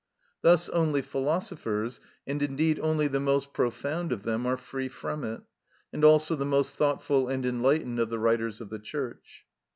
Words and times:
Thus 0.41 0.67
only 0.69 1.03
philosophers, 1.03 1.99
and 2.25 2.41
indeed 2.41 2.79
only 2.79 3.07
the 3.07 3.19
most 3.19 3.53
profound 3.53 4.11
of 4.11 4.23
them, 4.23 4.47
are 4.47 4.57
free 4.57 4.89
from 4.89 5.23
it, 5.23 5.41
and 5.93 6.03
also 6.03 6.35
the 6.35 6.43
most 6.43 6.75
thoughtful 6.75 7.27
and 7.29 7.45
enlightened 7.45 7.99
of 7.99 8.09
the 8.09 8.17
writers 8.17 8.61
of 8.61 8.71
the 8.71 8.79
Church. 8.79 9.45